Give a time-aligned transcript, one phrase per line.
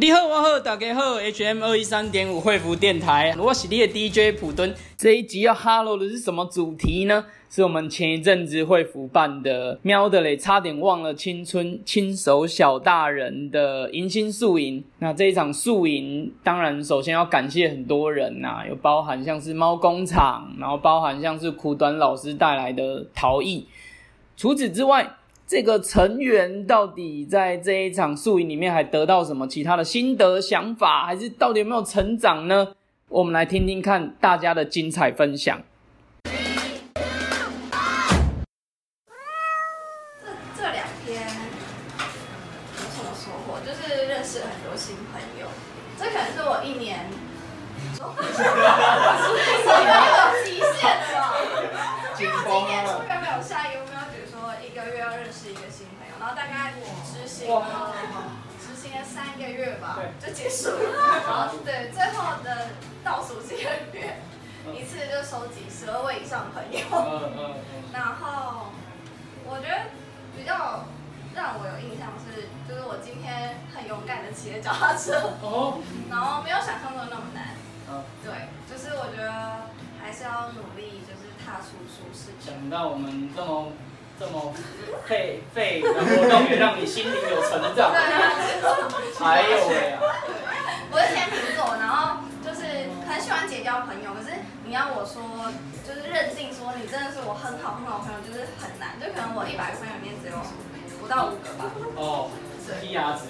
[0.00, 1.62] 你好，我好，大家好，H.M.
[1.62, 4.74] 二一三点五惠福电台，我是你的 DJ 普敦。
[4.96, 7.26] 这一集要 Hello 的是什么主题呢？
[7.50, 14.82] 是我们前一阵子惠福办的喵的嘞，差点忘了青春亲手小大人的迎新宿营。
[15.00, 23.66] 那这一场宿营，当然首先要感谢很多人呐，有包含像是猫工厂，然后包含像是苦短老师带来的陶艺。
[24.34, 25.16] 除此之外，
[25.50, 32.68] 这个成员到底在这一场宿营里面还得到什么其他的心得想法，还是到底有没有成长呢？
[33.08, 35.60] 我们来听听看大家的精彩分享。
[55.10, 57.92] 要认识一个新朋友，然后大概执行了
[58.60, 61.22] 执行了三个月吧，就结束了。
[61.26, 62.68] 然 后对，最后的
[63.02, 64.20] 倒数几个月，
[64.72, 66.78] 一次就收集十二位以上朋友。
[67.92, 68.70] 然后
[69.44, 69.90] 我觉得
[70.36, 70.84] 比较
[71.34, 75.34] 让我有印象是，就是我今天很勇敢的骑了脚踏车，
[76.08, 77.56] 然后没有想象中那么难。
[78.22, 79.66] 对，就是我觉得
[80.00, 82.54] 还是要努力，就是踏出舒适圈。
[82.54, 83.72] 想到我们这么
[84.20, 84.52] 这么
[85.08, 87.90] 费费的活动，也让你心灵有成长。
[89.16, 89.96] 还有呀，
[90.92, 92.60] 我是天秤座，然后就是
[93.08, 94.36] 很喜欢结交朋友，可是
[94.68, 95.48] 你要我说，
[95.88, 99.00] 就是认定说你真的是我很好很好朋友，就是很难。
[99.00, 100.36] 就可能我一百个朋友里面只有
[101.00, 101.72] 不到五个吧。
[101.96, 102.28] 哦
[102.76, 103.24] ，P 值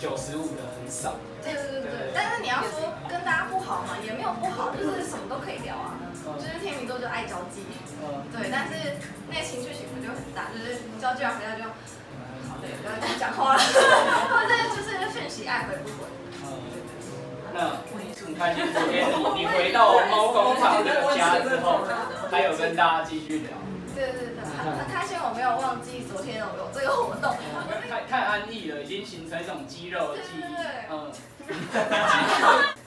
[0.00, 1.20] 九十五的很少。
[1.44, 5.92] 对对对对，但是你要说跟大家不好嘛，也没有不好，就是什么都可以聊啊。
[6.24, 7.66] 就是天秤座就爱交际，
[8.32, 8.96] 对，但是
[9.28, 11.64] 那情绪起伏就很大，就是交际完回家就，
[12.48, 13.60] 好累，不要再讲话了，
[14.30, 16.06] 或者就是讯息爱回不回。
[17.54, 17.76] 那
[18.24, 21.84] 很开心，昨天你你回到猫工厂的家之后，
[22.30, 23.50] 还有跟大家继续聊。
[23.94, 24.40] 对对对，
[24.78, 27.36] 很开心我没有忘记昨天有有这个活动。
[27.90, 30.44] 太太安逸了，已经形成一种肌肉的记忆。
[30.90, 31.12] 嗯。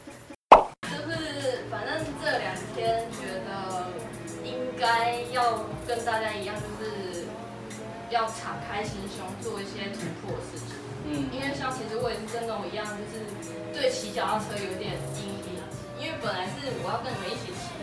[6.05, 7.25] 大家一样，就是
[8.11, 10.77] 要敞开心胸做一些突破的事情。
[11.09, 11.25] 嗯。
[11.33, 13.25] 因为像其实我也是跟我一样，就是
[13.73, 15.57] 对骑脚踏车有点阴影，
[15.97, 17.73] 因为本来是我要跟你们一起骑，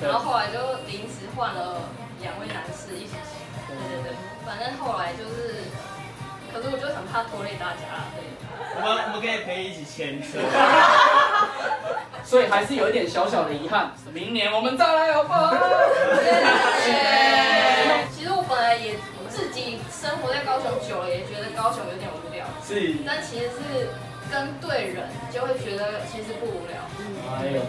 [0.00, 1.82] 然后后来就临时换了
[2.22, 3.42] 两位男士一起骑。
[3.66, 4.14] 对对对。
[4.46, 5.66] 反正后来就是，
[6.54, 8.22] 可是我就很怕拖累大家，对。
[8.76, 10.38] 我们我们可以陪你一起牵车，
[12.28, 13.90] 所以还是有一点小小的遗憾。
[14.12, 15.48] 明年我们再来好不好？
[18.12, 18.96] 其实我本来也
[19.30, 22.44] 自己生活在高雄久了，也觉得高雄有点无聊。
[22.60, 22.96] 是。
[23.06, 23.88] 但其实是
[24.30, 26.76] 跟对人，就会觉得其实不无聊。
[27.40, 27.62] 哎呦。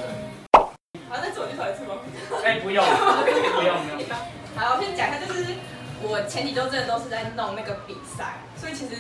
[1.08, 1.96] 好，那走就走一次吗？
[2.44, 4.04] 哎，不用，不用，不用。
[4.60, 5.56] 好，我先讲一下，就是
[6.02, 8.96] 我前几周真的都是在弄那个比赛，所以其实。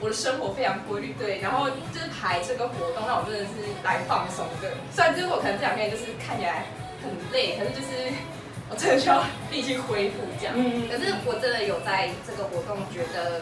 [0.00, 3.48] 我的生活非常规律，对，然后就是排这个活动，那我真的是
[3.84, 4.68] 来放松的。
[4.92, 6.66] 虽然就是我可能这两天就是看起来
[7.00, 8.12] 很累，可是就是
[8.68, 10.54] 我真的需要力气恢复这样。
[10.58, 13.40] 嗯可是我真的有在这个活动觉得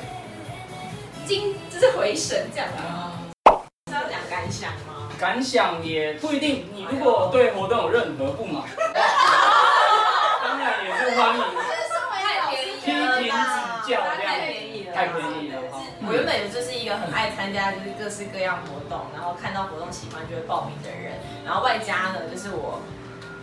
[1.26, 3.18] 精，就是回神这样啊。
[3.88, 5.08] 是要讲感想吗？
[5.18, 6.68] 感想也不一定。
[6.74, 8.62] 你如果对活动有任何不满，
[10.44, 11.61] 当然也是欢迎。
[15.06, 15.58] 太便宜了。
[16.06, 22.80] 我原本就是一个很爱参加就是各式各样活动，然后看到活动喜欢就会报名的人，然后外加呢就是我，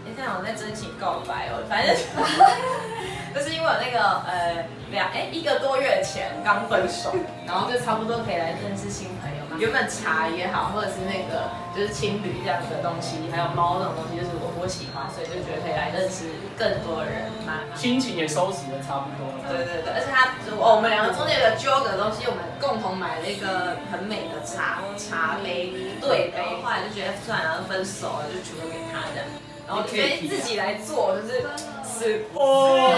[0.06, 1.96] 哎，这样我在真情告白哦，反正
[3.36, 7.14] 就是因为我那个呃两哎一个多月前刚分手，
[7.46, 9.40] 然后就差不多可以来认识新朋友。
[9.60, 16.26] 原本茶也好，或者是那个就是青旅这样的东西，还有猫这种东西，就是我我喜欢，所以就觉得可以来认识
[16.58, 17.64] 更多人嘛。
[17.76, 19.48] 心情也收拾的差不多了。
[19.48, 25.72] 对对对，而且他我们两个中间有个揪的东西，我们共同买了一个很美的茶茶杯
[26.02, 29.24] 对杯，后来就觉得算了，分手了，就全部给他的，
[29.66, 31.40] 然后觉得自己来做就是
[31.88, 32.92] 是哦。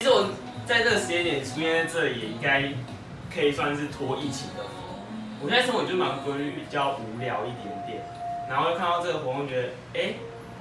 [0.00, 0.32] 其实我
[0.64, 2.72] 在这个时间点出现在这里，也应该。
[3.34, 4.70] 可以算是拖疫情的福。
[5.42, 8.00] 我现在生活就蛮规律，比较无聊一点点，
[8.48, 10.14] 然后又看到这个活动，觉得哎，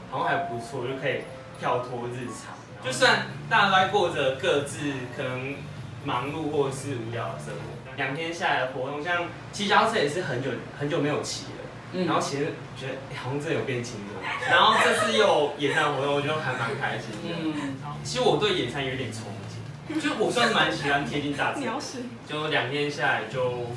[0.10, 1.22] 好像还不错，就可以
[1.60, 2.56] 跳脱日常。
[2.84, 4.80] 就算大家都在过着各自
[5.16, 5.56] 可能
[6.04, 11.60] 忙碌或者是无聊的生活，两天下来的活动，像骑脚车也是很久很久没有骑了，
[11.94, 17.36] 嗯然后其实觉得好像真的有变轻了， 然后这次又野餐活动，我觉得还蛮开心的。
[17.40, 21.74] 嗯，其实我对野餐有点憧憬，就我算是蛮喜欢贴近大自然，
[22.28, 23.68] 就两天下来就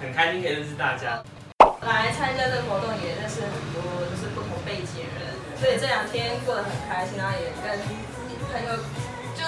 [0.00, 1.22] 很开心可以认识大家。
[1.80, 7.72] 来参加这个活动也认识很多就是不同背景的人，所以这两天过得很开心，然后也跟
[8.52, 8.76] 朋友
[9.32, 9.40] 就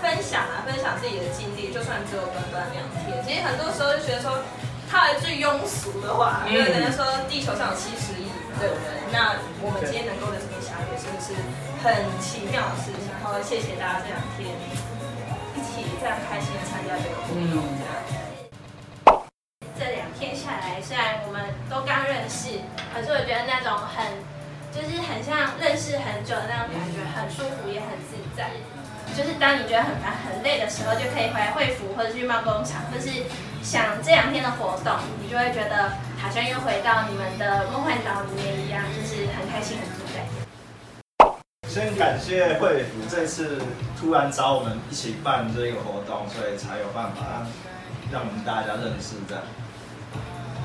[0.00, 4.40] 分享啊，分享自己的经历，就算只有短短两天，其实很多时候就觉得说，
[4.88, 11.36] 套一句庸俗的话，因为人家说地球上有七十亿的人，那我们今天能够在这边相遇，是不是
[11.84, 13.12] 很奇妙的事情？
[13.12, 14.56] 然后谢谢大家这两天
[15.52, 17.92] 一起这样开心的参加这个活动，这样。
[23.24, 24.04] 觉得那种很，
[24.70, 28.50] 就是很像认识很久的那种感觉，很舒服也很自在。
[29.16, 33.08] 就是当你觉得很烦很累的时候，就可以回来惠福或者去梦工厂，或是
[33.62, 34.92] 想这两天的活动，
[35.22, 40.26] 你就会觉得好像又回到你们的梦幻岛里面一样，就是很开心很自在。
[41.68, 43.60] 先感谢惠福这次
[43.98, 47.46] 突然找我们一起办这个活动，所以才有办法
[48.10, 49.44] 让我们大家认识这样。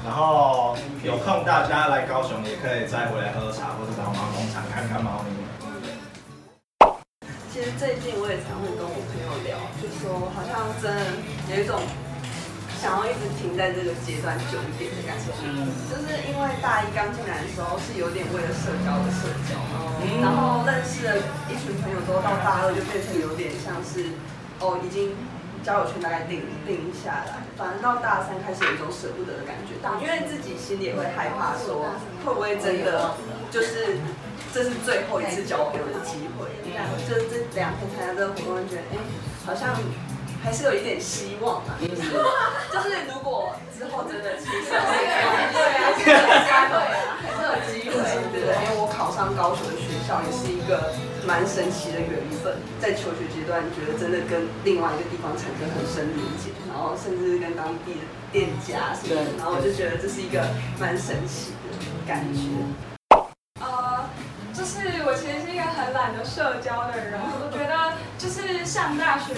[0.06, 5.30] 然后有空大家来高雄也可以再回来喝茶，或者到猫农场看看猫咪。
[7.52, 11.04] 其实最近我也常会跟我朋友聊，就说好像真的
[11.52, 11.76] 有一种
[12.80, 15.36] 想要一直停在这个阶段久一点的感觉。
[15.44, 15.68] 嗯。
[15.92, 19.60] 就是因为大一刚进来的时候是有点为了社交的社交，
[20.24, 21.20] 然后认识了
[21.52, 24.16] 一群朋友之后，到大二就变成有点像是
[24.64, 25.12] 哦已经。
[25.64, 31.86] 交友圈大概定定下来，反正到大三开始有一种舍不得的感觉，因为自己心里也会害怕，说
[32.26, 33.12] 会不会真的
[33.52, 34.00] 就是
[34.54, 36.48] 这是最后一次交朋友的机会。
[37.08, 38.98] 就这两天参加这个活动，觉得哎，
[39.46, 39.76] 好像
[40.42, 41.76] 还是有一点希望嘛。
[41.80, 42.02] 就是
[43.12, 46.40] 如果之后真的出社会，对啊，还是有机
[46.72, 47.94] 会啊，还是有机会，
[48.32, 48.56] 对不对？
[48.64, 50.94] 因为我考上高雄的学校也是一个。
[51.30, 52.10] 蛮神奇的缘
[52.42, 60.44] 分，在求学阶段觉得真的跟另外一个地方产生很深连接，然后甚至跟当地的店家什么，然后我就觉得这是一个
[60.80, 61.78] 蛮神奇的
[62.08, 62.50] 感觉。
[63.62, 64.10] 呃，
[64.52, 69.36] 就是我其实是一个很懒得社交的人，我觉得就是上大学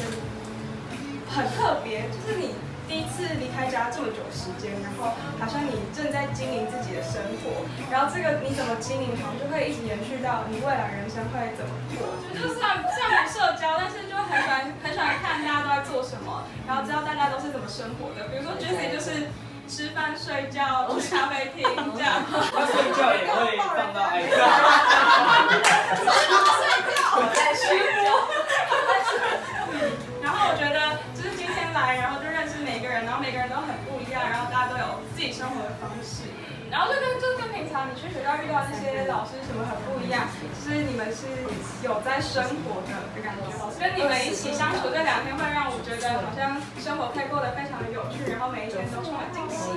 [1.28, 2.56] 很特别，就是你。
[2.92, 12.04] 第一次离开家这么久时间，然后好像你正在经营自己的生活，然后这个你怎么经营好像，就会一直延续到你未来人生会怎么过。
[12.36, 18.28] 就算虽然不社交，但是就很喜欢很喜欢看大家都在做什么，然后知道大家都是怎么生活的。
[18.28, 19.32] 比如说 Jessie 就是
[19.72, 21.64] 吃饭、睡觉、去咖啡厅
[21.96, 22.20] 这样。
[22.28, 24.44] 他睡觉也会放到 i 然
[35.72, 36.28] 的方式，
[36.68, 40.28] 然后就跟就跟平常你去学校遇到那些老师什么很不一样，
[40.60, 41.24] 就是你们是
[41.82, 43.48] 有在生活的的感觉，
[43.80, 49.72] 跟你们一起相处这两天会让我觉得好像生活可以过得非常的有趣，然后每一天都充满惊喜。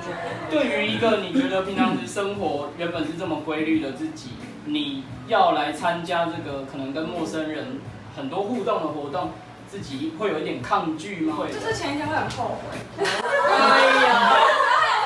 [0.51, 7.79] 对于一个你觉得平常是生活原本是这么规律的自己，你要来参加这个可能跟陌生人
[8.17, 9.31] 很多互动的活动。
[9.67, 11.35] 自己会有一点抗拒吗？
[11.37, 12.79] 会，就是前一天会很后悔。
[13.01, 14.37] 哎呀，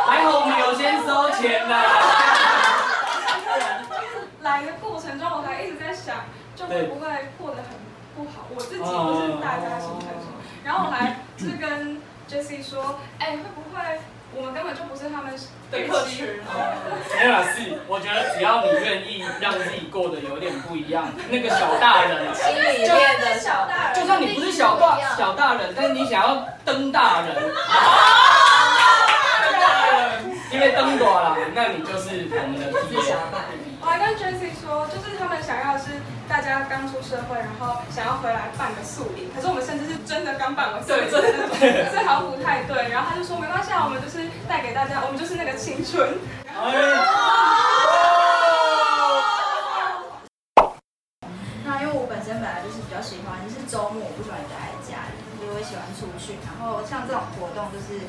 [0.09, 1.77] 还好我们有先收钱呢。
[4.41, 6.25] 来的过程中，我还一直在想，
[6.57, 7.77] 就会不会过得很
[8.17, 8.47] 不好？
[8.49, 10.41] 我自己不是大家心态什么？
[10.65, 14.01] 然后我还是跟 Jessie 说，哎，会不会？
[14.35, 16.39] 我们根本就不是他们的客群。
[17.17, 27.51] 没有是，我觉得只要你愿意让自己过得有点不一样，那个小大人，心里面的小大人，就算你不是小大小大人，但是你想要登大人，大人，
[30.59, 32.67] 因为登多了， 那你就是我们的
[33.07, 33.63] 小大人。
[33.81, 35.95] 我还跟 Jessie 说，就是他们想要是。
[36.29, 42.91] 大家刚出社会，然后想要回来办个宿礼，可是我们甚至是真的刚办完宿营，真的这好像不太对。
[42.93, 46.21] 然后他就说没关系，啊，我们就是带给大家，我们就是那个青春。
[51.65, 56.37] 那因为我本身本来就是比较喜欢，就是周末我不喜欢待在家里，我喜欢出去。
[56.45, 58.05] 然后像这种活动，就是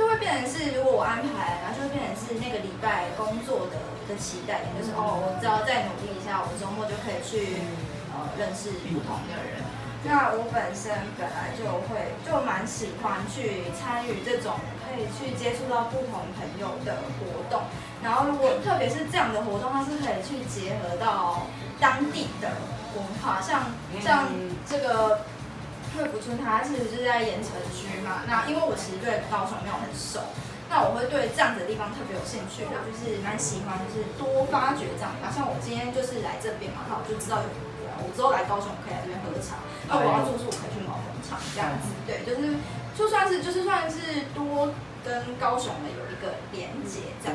[0.00, 3.76] 就会变成是，如果我安排，然后就会变成是那个礼拜工作的。
[4.10, 7.62] 的期待点就是哦，我只要再努力一下，我周末就可以去
[8.10, 9.62] 呃认识不同的人。
[10.02, 17.62] 那我本身本来就会就蛮喜欢去参与这种可以去接触到不同朋友的活动。
[18.02, 21.46] 然后如果特别是这样的活动，它是可以去结合到
[21.78, 22.50] 当地的
[22.98, 23.70] 文化，像
[24.02, 24.26] 像
[24.66, 25.22] 这个
[25.96, 28.22] 惠福村，它是就是在盐城区嘛。
[28.26, 30.20] 那因为我其实对高雄没有很熟。
[30.70, 35.10] 那我会对这样子的地方特别有兴趣，我就是蛮喜欢，就是多发掘这样。
[35.18, 37.50] 然后像我今天就是来这边嘛，那我就知道有，
[37.98, 39.58] 我之后来高雄可以来这边喝茶，
[39.90, 42.54] 那我要住宿我可以去毛工厂这样子，对，就是
[42.94, 44.70] 就算是就是算是多
[45.02, 47.34] 跟高雄的有一个连接这样。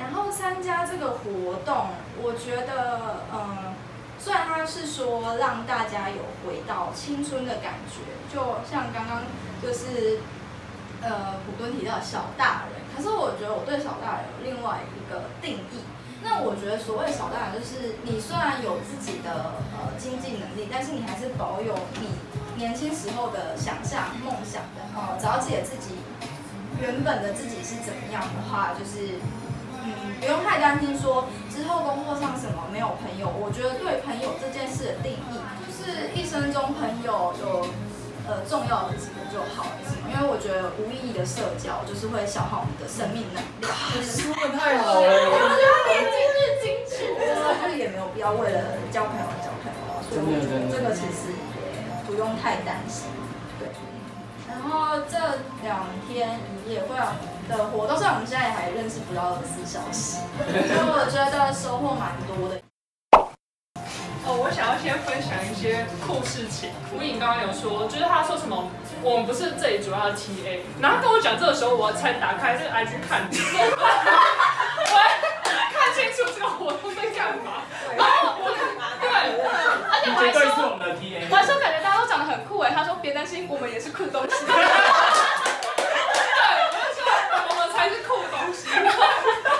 [0.00, 1.92] 然后参加这个活动，
[2.24, 3.76] 我觉得，嗯，
[4.18, 8.02] 虽然他是说让大家有回到青春的感觉，
[8.34, 9.22] 就像刚刚
[9.62, 10.18] 就是，
[11.00, 15.84] 呃，普敦提到小大人，可是我觉得我对小大人有另外一个定义。
[16.24, 22.08] 那我觉得所谓小大人，就是你虽然有自己的呃经济能力，但是你还是保有你
[22.56, 25.94] 年轻时候的想象、梦想的，呃，只要记得自己
[26.80, 29.20] 原本的自己是怎么样的话，就是。
[30.16, 33.28] 嗯，不用太担心说之后工作上什么没有朋友。
[33.28, 37.66] 我觉得对朋友这件事的定义，就是一生中朋友有
[38.26, 43.70] 呃重要的几个就好了，因为我觉得无意义的社交就是会消耗你的生命能量。
[44.02, 50.00] 说的太好了，我觉得连金句金句，就是也没有必要为了交朋友而交朋友啊。
[50.08, 53.08] 所以我觉得这个其实也不用太担心。
[53.58, 53.68] 对。
[54.48, 55.18] 然后这
[55.62, 57.04] 两天也会有。
[57.48, 62.60] 的活动，虽然我们现在还认识不到二十四小时， 所以我觉得收获蛮多的。
[64.26, 66.74] 哦，我想要先分享一些酷事情。
[66.90, 68.68] 吴颖刚刚有说，就是他说什么，
[69.00, 73.62] 我们不是这里主要的 TA，然后跟我讲这个时候，我才打开这个 IG 看， 我
[75.70, 77.62] 看清楚这个活动在干嘛。
[77.94, 78.66] 然后我看，
[78.98, 79.06] 对，
[79.86, 80.74] 而且我还说，
[81.30, 84.34] 我还说感觉大家都长得很酷哎，他说别担心，我们也是酷东西。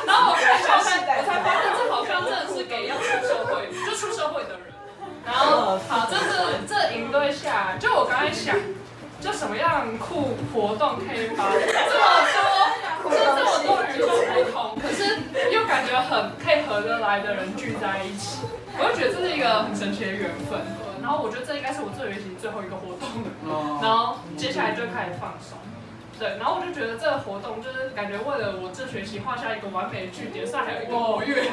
[0.06, 4.60] 然后我才发现，我才发现这好像真的是给要出社会，就出社会的人。
[5.24, 6.28] 然后好，这是
[6.68, 8.54] 这营队下，就我刚才想，
[9.18, 11.64] 就什么样酷活动可以把这么
[13.00, 15.16] 多，就这么多与众不同，可是
[15.50, 18.44] 又感觉很配合得来的人聚在一起，
[18.76, 20.60] 我就觉得这是一个很神奇的缘分。
[21.00, 23.08] 然后我觉得这应该是我这学期最后一个活动
[23.48, 25.56] 了，然后接下来就开始放松。
[26.18, 31.34] 对，然后我就觉得这个活动就是感觉为了我这学期画下一个完美的句点，算还有一个活跃。
[31.40, 31.48] 对，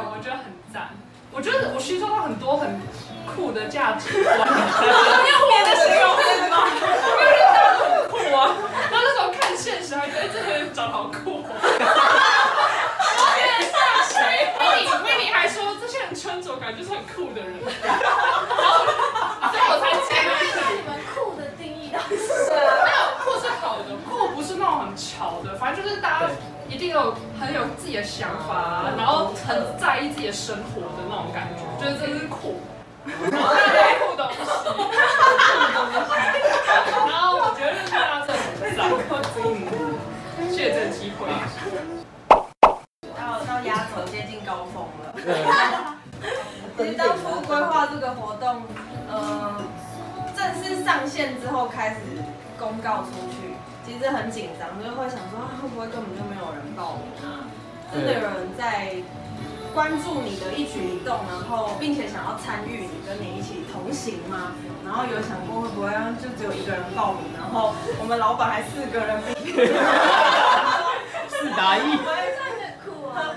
[0.00, 0.96] 我觉得很赞。
[1.36, 2.80] 我觉得我吸收到很多很
[3.26, 4.38] 酷的价值观。
[4.40, 6.64] 你有别的形容词吗？
[6.64, 8.56] 因为大家都很酷啊。
[8.90, 11.44] 然后那时候看现实，还觉得这个人长得好酷。
[11.44, 11.52] 我
[13.36, 13.76] 天，吓
[14.08, 14.48] 谁？
[14.58, 17.60] 威尼，威尼还说这些人穿着感觉就是很酷的人。
[17.84, 18.86] 然后，
[19.52, 20.56] 所以我才接了一下。
[20.72, 22.32] 你们酷的定义到底是
[23.60, 24.88] 好的，酷不是那种？
[24.88, 26.30] 很潮的，反正就是大家
[26.66, 28.85] 一定有很有自己的想法，
[30.26, 32.56] 己的生活的那种感觉，觉得真是酷，
[33.30, 33.54] 然后
[34.00, 34.36] 酷东西，
[37.06, 38.90] 然后我觉得认识大家真的很赞，
[40.50, 41.30] 谢谢这个机会。
[43.16, 45.14] 到到压轴接近高峰了，
[46.76, 48.62] 其实当初规划这个活动，
[49.08, 49.62] 呃，
[50.36, 52.00] 正式上线之后开始
[52.58, 53.54] 公告出去。
[53.86, 57.46] 其实很紧张，就会想说会不会根本就没有人报名啊？
[57.94, 58.96] 真的有人在
[59.76, 64.54] 关注你的一举一动，然后并且想要参与你，跟你一起同行吗？
[64.82, 69.20] 然后有想过会不会就只有一个人报名，然后我们老板还四个人，
[71.28, 71.98] 四打一，
[72.80, 73.36] 酷啊！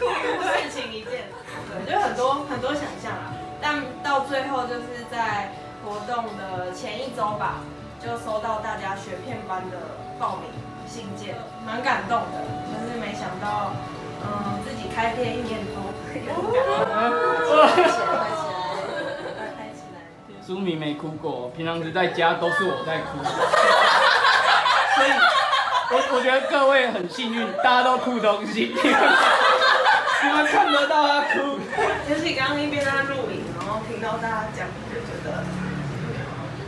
[0.00, 0.08] 酷
[0.48, 1.28] 事情一件，
[1.68, 5.52] 对，就很多很多想象啊，但到最后就是在。
[5.84, 7.60] 活动的前一周吧，
[8.00, 9.76] 就收到大家学片班的
[10.18, 10.48] 报名
[10.94, 11.34] 信件，
[11.66, 12.38] 蛮感动的。
[12.70, 13.72] 就是没想到，
[14.22, 16.22] 嗯，自己开店一年多， 开起
[18.06, 18.22] 来，
[19.58, 19.98] 开起来，
[20.40, 23.18] 苏明没哭过，平常时在家都是我在哭。
[24.94, 25.10] 所以，
[25.90, 31.58] 我我觉得各位很幸运，大家都哭东西， 你们看得到他哭。
[32.08, 35.42] 就是刚刚一边在录影，然后听到大家讲，就觉得。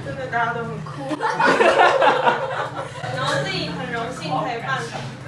[0.06, 1.02] 真的大家都很酷，
[3.16, 4.78] 然后自己很荣幸可以办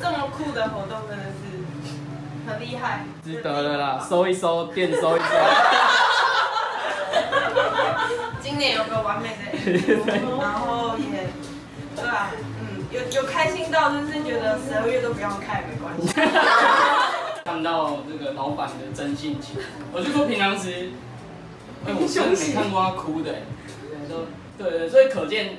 [0.00, 1.40] 这么酷的活动，真的是
[2.48, 5.26] 很厉害，值得了啦，收一收，店收一收。
[8.40, 9.42] 今年有个完美的，
[10.40, 11.26] 然后也，
[11.96, 12.30] 对啊，
[12.60, 16.14] 嗯，有有开心到就是觉得十二月都不用开没关系。
[17.44, 19.56] 看到这个老板的真性情，
[19.92, 20.90] 我就说平常时，
[21.84, 23.34] 哎，我真的没看过他哭的，
[24.08, 24.26] 都。
[24.58, 25.56] 对对，所以可见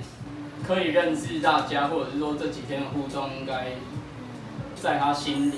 [0.67, 3.71] 可以认识大家，或者是说这几天的互动，应该
[4.75, 5.55] 在他心里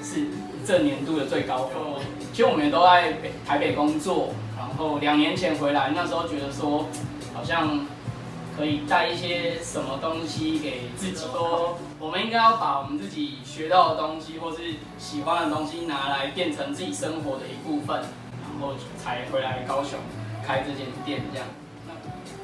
[0.00, 0.28] 是
[0.64, 1.76] 这年度的最高分。
[2.32, 6.86] 其实我们也都在北台北工作，然后两年前回来，那时候觉得说
[7.34, 7.84] 好像
[8.56, 11.16] 可以带一些什么东西给自己。
[11.16, 14.58] 说我们应该要把我们自己学到的东西，或是
[14.98, 19.98] 喜欢的东西拿来变成自己生活的一部分，然后才回来高雄
[20.46, 21.48] 开这间店这样。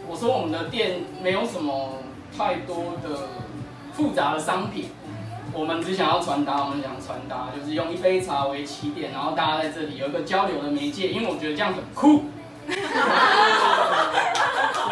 [0.08, 1.98] 我说我们的店没有什么
[2.36, 3.28] 太多的
[3.92, 4.90] 复杂的商品，
[5.52, 12.24] 我们只想要传达，我们想传达就是用一杯茶为起点，然后大家在这里有一个交流的媒介，因为我觉得这样很酷。
[12.64, 12.74] 所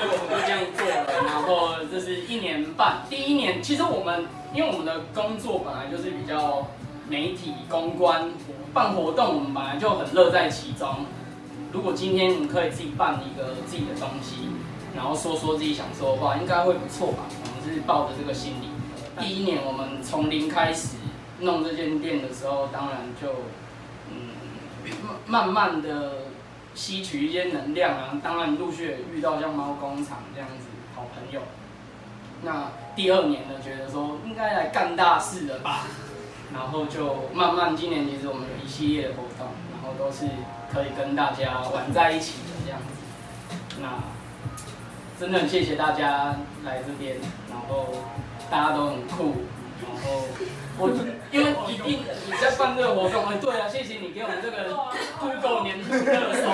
[0.02, 3.02] 以我们就这样做了，然后这是一年半。
[3.08, 6.66] 第一年其实我们因为我们的工作本来就是比较
[7.08, 8.30] 媒体公关
[8.72, 11.06] 办活动，我们本来就很乐在其中。
[11.72, 14.48] 如果今天你可以自己办一个自己的东西，
[14.94, 17.24] 然后说说自己想说的话，应该会不错吧？
[17.28, 18.68] 我们是抱着这个心理。
[19.18, 20.96] 第一年我们从零开始
[21.40, 23.28] 弄这间店的时候，当然就
[24.10, 24.30] 嗯
[25.26, 26.12] 慢慢的。
[26.72, 31.42] 吸取一些能量啊，当然陆续也遇到像猫工厂这样子好朋友。
[32.42, 35.88] 那第二年呢，觉得说应该来干大事了吧，
[36.54, 40.26] 然后就慢慢今年其实我们有一系列的活动，然后都是
[40.72, 43.56] 可以跟大家玩在一起的这样子。
[43.82, 43.88] 那
[45.20, 46.34] 真的很谢谢大家
[46.64, 47.16] 来这边，
[47.50, 47.88] 然后
[48.50, 49.34] 大家都很酷，
[49.82, 50.24] 然后。
[50.82, 50.88] 我
[51.30, 54.64] 因为一定你在办这个活动，对啊，谢谢你给我们这个
[55.20, 56.48] 兔狗年度热搜。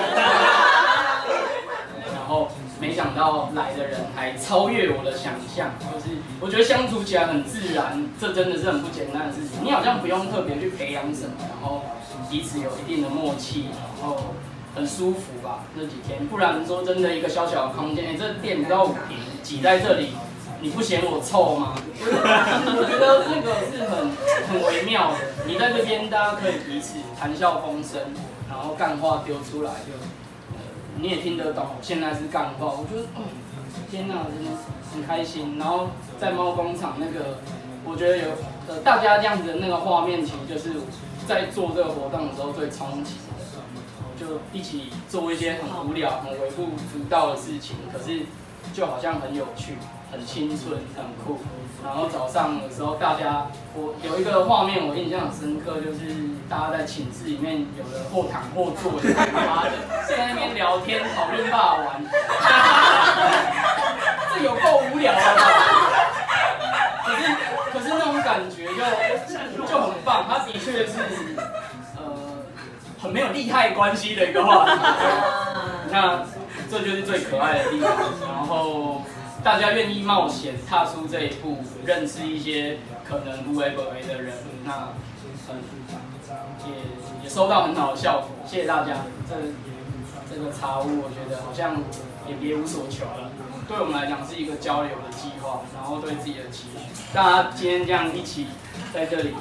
[2.11, 9.63] 然后没想到来的人还超越我的想象，就是我觉得相处起来很自然，这真的是很不简单的事情。
[9.63, 11.83] 你好像不用特别去培养什么，然后
[12.29, 14.17] 彼此有一定的默契，然后
[14.77, 16.27] 很舒服吧那几天。
[16.27, 20.11] 不然说真的，一个小小的空间，哎，这店不到五平，挤在这里。
[20.59, 21.75] 你不嫌我臭吗？
[22.01, 24.09] 我觉得那个是很
[24.49, 25.17] 很微妙的。
[25.45, 28.01] 你在这边，大家可以彼此谈笑风生，
[28.49, 29.93] 然后干话丢出来，就
[30.99, 31.63] 你也听得懂。
[31.79, 33.05] 现在是干话，我觉得，
[33.91, 34.49] 天哪，真的
[34.91, 35.57] 很开心。
[35.59, 37.37] 然后在猫工厂那个，
[37.85, 38.25] 我觉得有
[38.67, 40.73] 呃大家这样子的那个画面，其实就是
[41.27, 43.13] 在做这个活动的时候最冲击，
[44.19, 48.25] 就一起做一些很无聊、很微不足道的事情，可是
[48.73, 49.77] 就好像很有趣。
[50.09, 51.37] 很青春，很酷。
[51.83, 59.71] 然后早上的时候，大家我有一个画面我印象很深刻，就是大家在寝室里面，有的或躺或坐，妈的
[60.07, 61.99] 在那边聊天讨论霸玩，
[64.31, 65.19] 这有够无聊的。
[67.03, 67.27] 可是
[67.73, 70.93] 可是那种感觉就就很棒，它的确是
[73.17, 74.79] 没有利害关系的一个话题。
[75.91, 76.23] 那
[76.69, 77.91] 这就是最可爱的地方。
[78.21, 79.01] 然后。
[79.43, 84.33] 大家愿意冒险踏出这一步，认识一些可能无为不为的人，
[84.65, 84.89] 那
[85.47, 85.55] 很
[86.65, 88.29] 也也收到很好的效果。
[88.45, 88.95] 谢谢大家，
[89.29, 89.35] 这
[90.29, 91.77] 这个茶屋我觉得好像
[92.27, 93.29] 也别无所求了。
[93.69, 97.13] 对我们来讲是一个交流的计划，然后对自己的期许。
[97.13, 98.47] 大家今天这样一起
[98.93, 99.33] 在这里，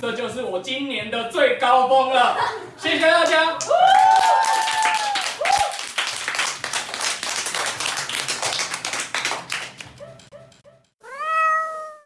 [0.00, 2.36] 这就是我今年的最高峰了。
[2.76, 3.58] 谢谢大家。